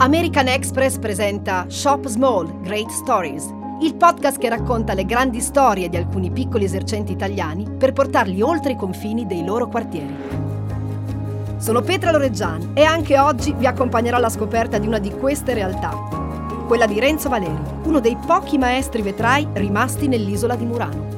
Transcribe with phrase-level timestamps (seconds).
[0.00, 5.96] American Express presenta Shop Small, Great Stories, il podcast che racconta le grandi storie di
[5.96, 10.14] alcuni piccoli esercenti italiani per portarli oltre i confini dei loro quartieri.
[11.56, 15.90] Sono Petra Loreggian e anche oggi vi accompagnerò alla scoperta di una di queste realtà,
[16.68, 21.17] quella di Renzo Valeri, uno dei pochi maestri vetrai rimasti nell'isola di Murano.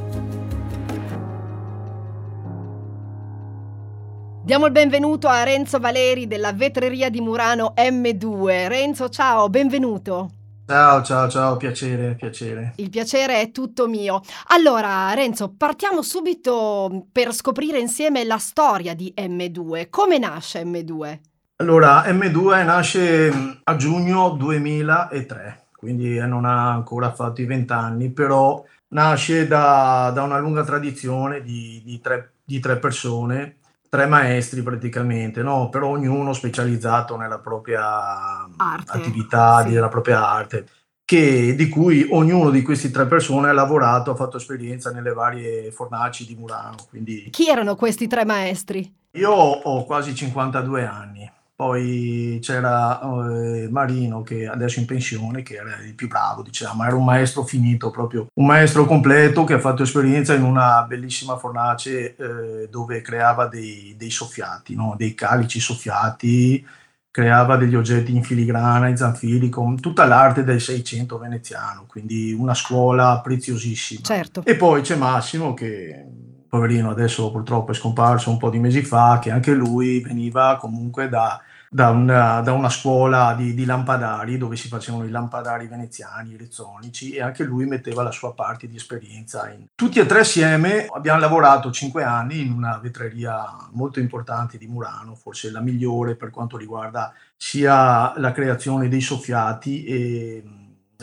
[4.51, 8.67] Diamo il benvenuto a Renzo Valeri della vetreria di Murano M2.
[8.67, 10.29] Renzo, ciao, benvenuto.
[10.67, 12.73] Ciao, ciao, ciao, piacere, piacere.
[12.79, 14.21] Il piacere è tutto mio.
[14.49, 19.89] Allora, Renzo, partiamo subito per scoprire insieme la storia di M2.
[19.89, 21.19] Come nasce M2?
[21.59, 28.65] Allora, M2 nasce mm, a giugno 2003, quindi non ha ancora fatto i vent'anni, però
[28.89, 33.59] nasce da, da, una lunga tradizione di, di, tre, di tre persone
[33.91, 35.69] tre maestri praticamente, no?
[35.69, 38.93] però ognuno specializzato nella propria arte.
[38.93, 39.71] attività, sì.
[39.71, 40.67] nella propria arte,
[41.05, 45.73] che, di cui ognuno di questi tre persone ha lavorato, ha fatto esperienza nelle varie
[45.73, 46.77] fornaci di Murano.
[46.89, 47.29] Quindi...
[47.31, 48.95] Chi erano questi tre maestri?
[49.15, 55.57] Io ho quasi 52 anni poi c'era eh, Marino che adesso è in pensione, che
[55.57, 59.59] era il più bravo, diciamo, era un maestro finito proprio, un maestro completo che ha
[59.59, 64.95] fatto esperienza in una bellissima fornace eh, dove creava dei, dei soffiati, no?
[64.97, 66.67] dei calici soffiati,
[67.11, 72.55] creava degli oggetti in filigrana, in zanfili, con tutta l'arte del Seicento veneziano, quindi una
[72.55, 74.01] scuola preziosissima.
[74.01, 74.43] Certo.
[74.47, 76.07] E poi c'è Massimo che
[76.49, 81.11] poverino adesso purtroppo è scomparso un po' di mesi fa, che anche lui veniva comunque
[81.11, 81.39] da
[81.73, 87.13] da una, da una scuola di, di, lampadari dove si facevano i lampadari veneziani, rezzonici
[87.13, 89.49] e anche lui metteva la sua parte di esperienza.
[89.77, 95.15] Tutti e tre assieme abbiamo lavorato cinque anni in una vetreria molto importante di Murano,
[95.15, 100.43] forse la migliore per quanto riguarda sia la creazione dei soffiati e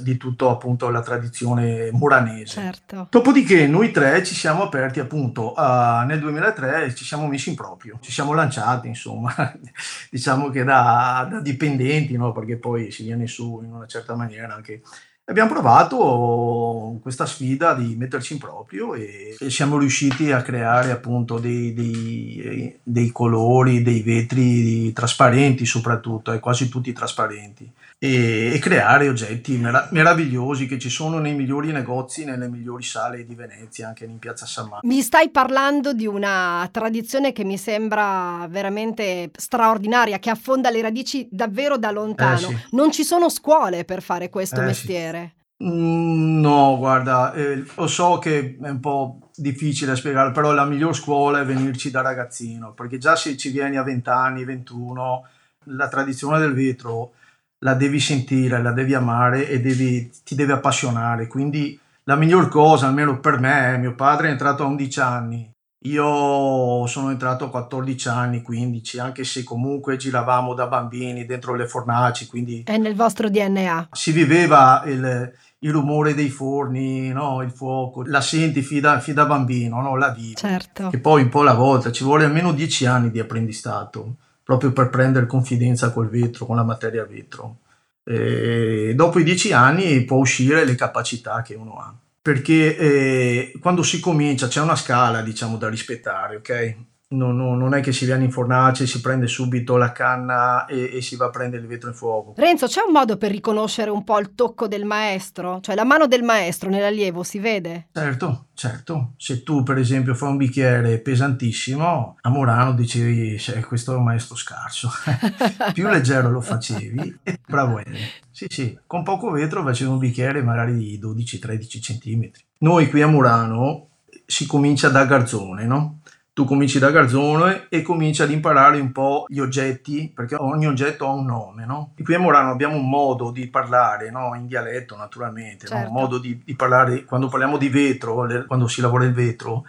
[0.02, 2.62] di tutto appunto la tradizione muranese.
[2.62, 3.08] Certo.
[3.10, 7.98] Dopodiché noi tre ci siamo aperti appunto uh, nel 2003 ci siamo messi in proprio,
[8.02, 9.34] ci siamo lanciati insomma,
[10.10, 12.32] diciamo che da, da dipendenti, no?
[12.32, 14.82] perché poi si viene su in una certa maniera anche
[15.30, 21.38] Abbiamo provato questa sfida di metterci in proprio e, e siamo riusciti a creare appunto
[21.38, 29.10] dei, dei, dei, colori, dei vetri trasparenti soprattutto, e quasi tutti trasparenti, e, e creare
[29.10, 34.06] oggetti merav- meravigliosi che ci sono nei migliori negozi, nelle migliori sale di Venezia, anche
[34.06, 34.88] in piazza San Marco.
[34.88, 41.28] Mi stai parlando di una tradizione che mi sembra veramente straordinaria, che affonda le radici
[41.30, 42.38] davvero da lontano.
[42.38, 42.58] Eh sì.
[42.72, 45.16] Non ci sono scuole per fare questo eh mestiere.
[45.17, 45.17] Sì.
[45.64, 50.66] Mm, no, guarda, eh, lo so che è un po' difficile da spiegare, però la
[50.66, 55.28] miglior scuola è venirci da ragazzino, perché già se ci vieni a 20 anni, 21,
[55.70, 57.14] la tradizione del vetro
[57.60, 61.26] la devi sentire, la devi amare e devi, ti deve appassionare.
[61.26, 65.52] Quindi la miglior cosa, almeno per me, mio padre è entrato a 11 anni,
[65.86, 71.68] io sono entrato a 14 anni, 15, anche se comunque giravamo da bambini dentro le
[71.68, 72.64] fornaci, quindi...
[72.66, 73.90] È nel vostro DNA.
[73.92, 77.42] Si viveva il il rumore dei forni, no?
[77.42, 79.96] il fuoco, la senti fin da, fin da bambino, no?
[79.96, 80.36] la vivi.
[80.36, 80.92] Certo.
[80.92, 84.90] E poi un po' alla volta ci vuole almeno dieci anni di apprendistato, proprio per
[84.90, 87.58] prendere confidenza col vetro, con la materia vetro.
[88.04, 91.94] E dopo i dieci anni può uscire le capacità che uno ha.
[92.22, 96.76] Perché eh, quando si comincia c'è una scala, diciamo, da rispettare, ok?
[97.10, 100.98] No, no, non è che si viene in fornace, si prende subito la canna e,
[100.98, 102.34] e, si va a prendere il vetro in fuoco.
[102.36, 105.62] Renzo, c'è un modo per riconoscere un po' il tocco del maestro?
[105.62, 107.88] Cioè la mano del maestro nell'allievo si vede?
[107.94, 109.14] Certo, certo.
[109.16, 114.36] Se tu per esempio fai un bicchiere pesantissimo, a Murano dicevi questo è un maestro
[114.36, 114.90] scarso.
[115.72, 118.00] Più leggero lo facevi e bravo eri.
[118.30, 122.44] Sì, sì, con poco vetro facevi un bicchiere magari di 12-13 centimetri.
[122.60, 123.88] Noi qui a Murano
[124.26, 126.00] si comincia da garzone, no?
[126.38, 131.08] Tu cominci da garzone e cominci ad imparare un po' gli oggetti, perché ogni oggetto
[131.08, 131.94] ha un nome, no?
[132.00, 134.36] Qui a Murano abbiamo un modo di parlare, no?
[134.36, 135.82] In dialetto naturalmente, certo.
[135.82, 135.90] no?
[135.90, 139.64] un modo di, di, parlare, quando parliamo di vetro, quando si lavora il vetro,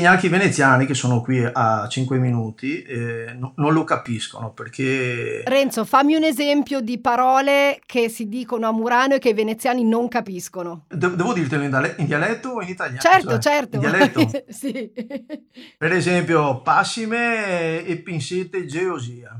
[0.00, 5.42] neanche i veneziani che sono qui a 5 minuti eh, no, non lo capiscono perché...
[5.44, 9.84] Renzo, fammi un esempio di parole che si dicono a Murano e che i veneziani
[9.84, 10.86] non capiscono.
[10.88, 13.00] De- devo dirtelo in, in, dialetto o in italiano?
[13.00, 13.76] Certo, cioè, certo.
[13.76, 14.30] In dialetto?
[14.48, 14.92] sì.
[15.76, 19.38] Per esempio, passime e pinsete gelosia.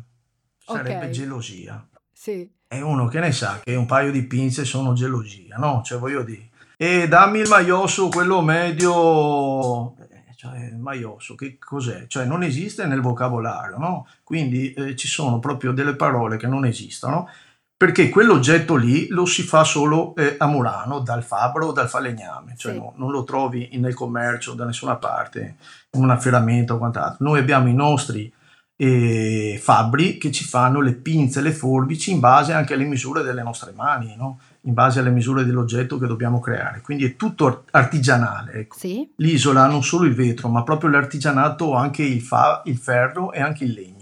[0.58, 1.10] Sarebbe okay.
[1.10, 1.88] gelosia.
[2.12, 2.49] Sì.
[2.66, 5.82] È uno che ne sa che un paio di pinze sono gelosia, no?
[5.84, 6.50] Cioè voglio dire...
[6.76, 9.94] E dammi il maiossu, quello medio
[10.43, 12.06] cioè maiosco, che cos'è?
[12.09, 14.09] Cioè non esiste nel vocabolario, no?
[14.25, 17.29] Quindi eh, ci sono proprio delle parole che non esistono,
[17.77, 22.56] perché quell'oggetto lì lo si fa solo eh, a Murano, dal fabbro o dal falegname,
[22.56, 22.79] cioè sì.
[22.79, 25.55] no, non lo trovi nel commercio da nessuna parte,
[25.93, 27.25] in un affieramento o quant'altro.
[27.25, 28.33] Noi abbiamo i nostri
[28.82, 33.23] eh, fabbri che ci fanno le pinze e le forbici in base anche alle misure
[33.23, 34.40] delle nostre mani, no?
[34.62, 36.81] in base alle misure dell'oggetto che dobbiamo creare.
[36.81, 38.52] Quindi è tutto artigianale.
[38.55, 38.76] Ecco.
[38.76, 39.08] Sì.
[39.19, 43.64] L'isola non solo il vetro, ma proprio l'artigianato, anche il, fa- il ferro e anche
[43.64, 44.00] il legno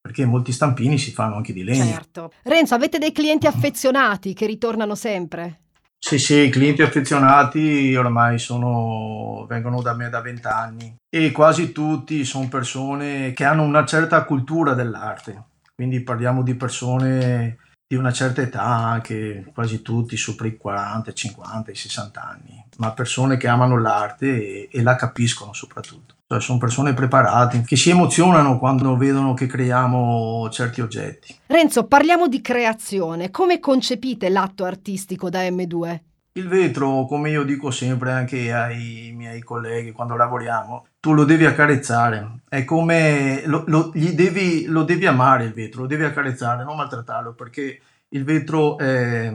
[0.00, 1.84] perché molti stampini si fanno anche di legno.
[1.84, 2.32] Certo.
[2.44, 5.60] Renzo, avete dei clienti affezionati che ritornano sempre?
[6.02, 12.24] Sì, sì, i clienti affezionati ormai sono, vengono da me da vent'anni e quasi tutti
[12.24, 15.44] sono persone che hanno una certa cultura dell'arte,
[15.74, 17.58] quindi parliamo di persone
[17.90, 23.36] di una certa età, anche quasi tutti sopra i 40, 50, 60 anni, ma persone
[23.36, 26.14] che amano l'arte e, e la capiscono soprattutto.
[26.28, 31.34] Cioè, sono persone preparate che si emozionano quando vedono che creiamo certi oggetti.
[31.46, 33.32] Renzo, parliamo di creazione.
[33.32, 36.00] Come concepite l'atto artistico da M2?
[36.34, 41.46] Il vetro, come io dico sempre anche ai miei colleghi quando lavoriamo, tu lo devi
[41.46, 42.40] accarezzare.
[42.48, 47.32] È come lo, lo, devi, lo devi amare il vetro, lo devi accarezzare, non maltrattarlo,
[47.32, 49.32] perché il vetro è,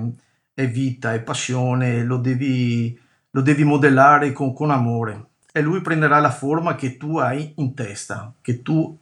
[0.53, 2.97] è vita, è passione, lo devi,
[3.31, 7.73] lo devi modellare con, con amore e lui prenderà la forma che tu hai in
[7.73, 8.97] testa, che tu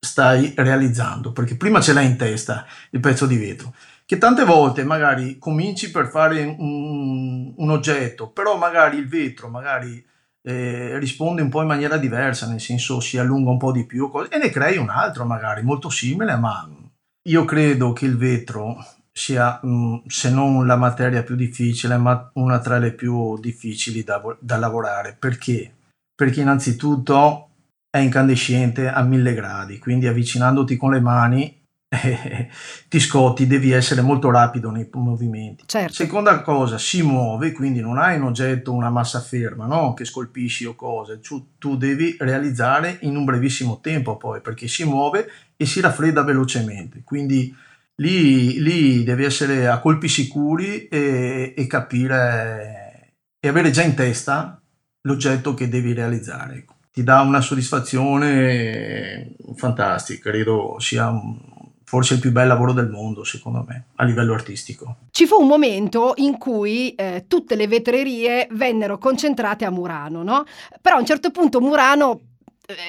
[0.00, 3.72] stai realizzando, perché prima ce l'hai in testa il pezzo di vetro,
[4.04, 10.04] che tante volte magari cominci per fare un, un oggetto, però magari il vetro magari
[10.42, 14.10] eh, risponde un po' in maniera diversa, nel senso si allunga un po' di più
[14.30, 16.68] e ne crei un altro magari molto simile, ma
[17.28, 19.60] io credo che il vetro sia,
[20.06, 25.16] se non la materia più difficile, ma una tra le più difficili da, da lavorare.
[25.18, 25.74] Perché?
[26.22, 27.48] perché innanzitutto
[27.90, 31.61] è incandescente a mille gradi, quindi avvicinandoti con le mani
[31.92, 32.48] eh,
[32.88, 35.64] ti scotti, devi essere molto rapido nei movimenti.
[35.66, 35.92] Certo.
[35.92, 39.92] Seconda cosa, si muove, quindi non hai un oggetto, una massa ferma, no?
[39.92, 44.84] che scolpisci o cose, tu, tu devi realizzare in un brevissimo tempo poi, perché si
[44.84, 47.54] muove e si raffredda velocemente, quindi
[47.96, 52.80] lì, lì devi essere a colpi sicuri e, e capire
[53.38, 54.60] e avere già in testa
[55.02, 56.64] l'oggetto che devi realizzare.
[56.92, 61.10] Ti dà una soddisfazione fantastica, credo sia
[61.92, 64.96] forse il più bel lavoro del mondo, secondo me, a livello artistico.
[65.10, 70.44] Ci fu un momento in cui eh, tutte le vetrerie vennero concentrate a Murano, no?
[70.80, 72.20] Però a un certo punto Murano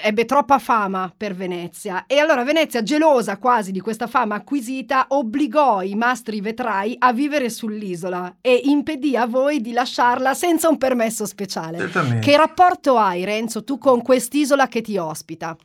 [0.01, 5.81] ebbe troppa fama per Venezia e allora Venezia, gelosa quasi di questa fama acquisita, obbligò
[5.81, 11.25] i mastri vetrai a vivere sull'isola e impedì a voi di lasciarla senza un permesso
[11.25, 11.89] speciale.
[12.21, 15.57] Che rapporto hai, Renzo, tu con quest'isola che ti ospita?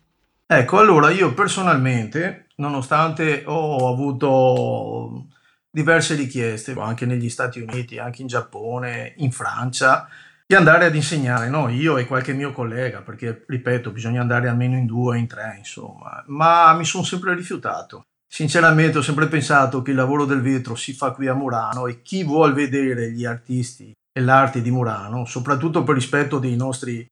[0.44, 5.26] Ecco, allora io personalmente, nonostante ho avuto
[5.70, 10.08] diverse richieste anche negli Stati Uniti, anche in Giappone, in Francia,
[10.46, 11.69] di andare ad insegnare, no?
[11.69, 16.25] io e qualche mio collega, perché ripeto, bisogna andare almeno in due in tre, insomma,
[16.28, 18.05] ma mi sono sempre rifiutato.
[18.31, 22.02] Sinceramente ho sempre pensato che il lavoro del vetro si fa qui a Murano e
[22.02, 27.06] chi vuol vedere gli artisti e l'arte di Murano, soprattutto per rispetto dei nostri,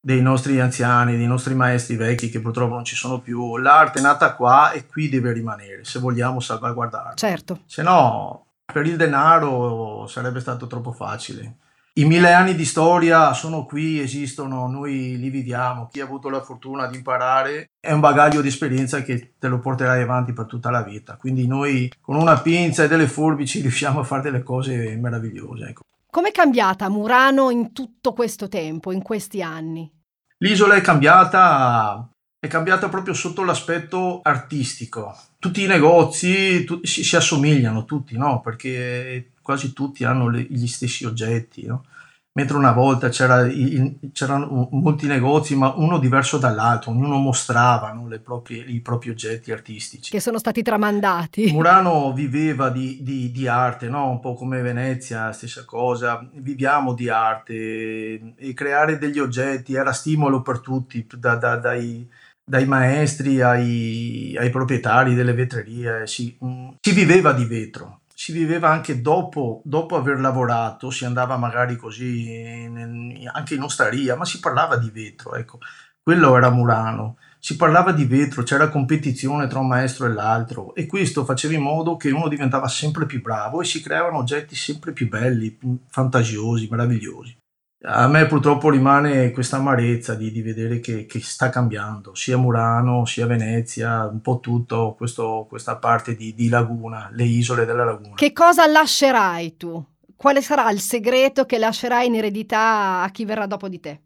[0.00, 4.02] dei nostri anziani, dei nostri maestri vecchi che purtroppo non ci sono più, l'arte è
[4.02, 7.14] nata qua e qui deve rimanere se vogliamo salvaguardarla.
[7.14, 7.60] Certo.
[7.66, 11.56] Se no, per il denaro sarebbe stato troppo facile.
[11.92, 15.88] I mille anni di storia sono qui, esistono, noi li viviamo.
[15.90, 19.58] Chi ha avuto la fortuna di imparare è un bagaglio di esperienza che te lo
[19.58, 21.16] porterai avanti per tutta la vita.
[21.16, 25.64] Quindi noi con una pinza e delle forbici riusciamo a fare delle cose meravigliose.
[25.66, 25.82] Ecco.
[26.10, 29.88] Com'è cambiata Murano in tutto questo tempo, in questi anni?
[30.38, 35.16] L'isola è cambiata, è cambiata proprio sotto l'aspetto artistico.
[35.38, 38.40] Tutti i negozi tu, si, si, assomigliano, tutti, no?
[38.40, 41.84] Perché quasi tutti hanno le, gli stessi oggetti, no?
[42.40, 43.46] Mentre una volta c'era,
[44.12, 50.10] c'erano molti negozi, ma uno diverso dall'altro, ognuno mostrava no, proprie, i propri oggetti artistici.
[50.10, 51.52] Che sono stati tramandati.
[51.52, 54.08] Murano viveva di, di, di arte, no?
[54.08, 60.40] un po' come Venezia, stessa cosa, viviamo di arte e creare degli oggetti era stimolo
[60.40, 62.08] per tutti, da, da, dai,
[62.42, 66.38] dai maestri ai, ai, proprietari delle vetrerie, si,
[66.80, 72.30] si viveva di vetro si viveva anche dopo, dopo aver lavorato, si andava magari così
[72.30, 75.58] in, anche in osteria, ma si parlava di vetro, ecco,
[76.02, 80.84] quello era Murano, si parlava di vetro, c'era competizione tra un maestro e l'altro e
[80.84, 84.92] questo faceva in modo che uno diventava sempre più bravo e si creavano oggetti sempre
[84.92, 85.56] più belli,
[85.88, 87.39] fantasiosi, meravigliosi.
[87.82, 93.06] A me purtroppo rimane questa amarezza di, di vedere che, che, sta cambiando, sia Murano,
[93.06, 98.14] sia Venezia, un po' tutto questo, questa parte di, di laguna, le isole della laguna.
[98.16, 99.82] Che cosa lascerai tu?
[100.14, 104.00] Quale sarà il segreto che lascerai in eredità a chi verrà dopo di te?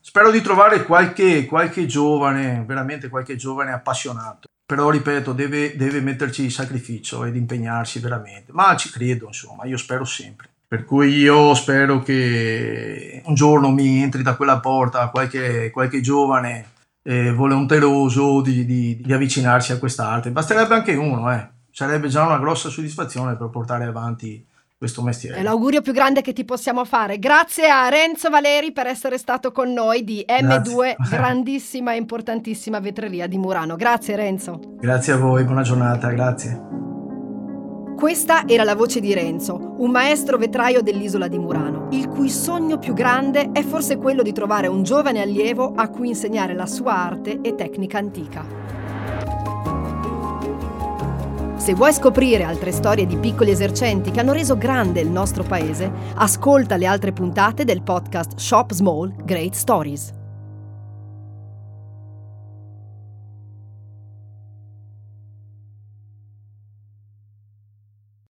[0.00, 4.48] Spero di trovare qualche, qualche giovane, veramente qualche giovane appassionato.
[4.64, 8.52] Però ripeto, deve, deve metterci sacrificio ed impegnarsi veramente.
[8.52, 10.49] Ma ci credo, insomma, io spero sempre.
[10.70, 16.64] Per cui io spero che un giorno mi entri da quella porta qualche, qualche giovane
[17.02, 20.30] eh, volenteroso di, di, di, avvicinarsi a quest'arte.
[20.30, 21.44] Basterebbe anche uno, eh.
[21.72, 24.46] sarebbe già una grossa soddisfazione per portare avanti
[24.78, 25.38] questo mestiere.
[25.38, 27.18] È l'augurio più grande che ti possiamo fare.
[27.18, 30.96] Grazie a Renzo Valeri per essere stato con noi di M2, Grazie.
[31.10, 33.74] grandissima e importantissima vetreria di Murano.
[33.74, 34.60] Grazie Renzo.
[34.78, 36.89] Grazie a voi, buona giornata, grazie.
[37.96, 42.78] Questa era la voce di Renzo, un maestro vetraio dell'isola di Murano, il cui sogno
[42.78, 46.94] più grande è forse quello di trovare un giovane allievo a cui insegnare la sua
[46.94, 48.44] arte e tecnica antica.
[51.56, 55.92] Se vuoi scoprire altre storie di piccoli esercenti che hanno reso grande il nostro paese,
[56.14, 60.19] ascolta le altre puntate del podcast Shop Small Great Stories.